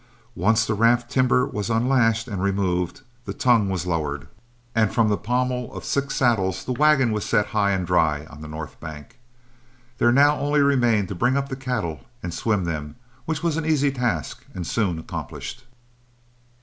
Once 0.33 0.65
the 0.65 0.73
raft 0.73 1.11
timber 1.11 1.45
was 1.45 1.69
unlashed 1.69 2.27
and 2.27 2.41
removed, 2.41 3.01
the 3.25 3.35
tongue 3.35 3.69
was 3.69 3.85
lowered, 3.85 4.27
and 4.73 4.91
from 4.91 5.09
the 5.09 5.15
pommels 5.15 5.77
of 5.77 5.83
six 5.85 6.15
saddles 6.15 6.65
the 6.65 6.73
wagon 6.73 7.11
was 7.11 7.23
set 7.23 7.45
high 7.53 7.69
and 7.69 7.85
dry 7.85 8.25
on 8.25 8.41
the 8.41 8.47
north 8.47 8.79
bank. 8.79 9.19
There 9.99 10.11
now 10.11 10.39
only 10.39 10.61
remained 10.61 11.07
to 11.09 11.13
bring 11.13 11.37
up 11.37 11.49
the 11.49 11.55
cattle 11.55 11.99
and 12.23 12.33
swim 12.33 12.63
them, 12.63 12.95
which 13.25 13.43
was 13.43 13.57
an 13.57 13.65
easy 13.67 13.91
task 13.91 14.43
and 14.55 14.65
soon 14.65 14.97
accomplished. 14.97 15.65